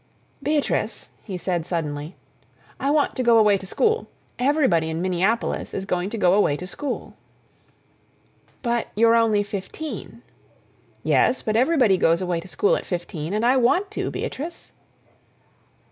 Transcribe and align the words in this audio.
"Beatrice," 0.41 1.11
he 1.23 1.37
said 1.37 1.63
suddenly, 1.63 2.15
"I 2.79 2.89
want 2.89 3.15
to 3.15 3.21
go 3.21 3.37
away 3.37 3.55
to 3.59 3.67
school. 3.67 4.07
Everybody 4.39 4.89
in 4.89 4.99
Minneapolis 4.99 5.75
is 5.75 5.85
going 5.85 6.09
to 6.09 6.17
go 6.17 6.33
away 6.33 6.57
to 6.57 6.65
school." 6.65 7.13
Beatrice 8.63 8.63
showed 8.63 8.63
some 8.65 8.69
alarm. 8.71 8.85
"But 8.95 8.99
you're 8.99 9.15
only 9.15 9.43
fifteen." 9.43 10.23
"Yes, 11.03 11.43
but 11.43 11.55
everybody 11.55 11.97
goes 11.99 12.19
away 12.19 12.39
to 12.39 12.47
school 12.47 12.75
at 12.75 12.83
fifteen, 12.87 13.31
and 13.31 13.45
I 13.45 13.57
want 13.57 13.91
to, 13.91 14.09
Beatrice." 14.09 14.71